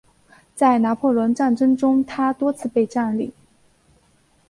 [0.55, 3.31] 在拿破仑战争中它多次被占领。